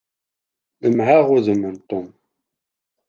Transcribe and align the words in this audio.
Lemmεeɣ 0.81 1.27
udem 1.35 1.61
n 1.75 1.77
Tom. 1.89 2.07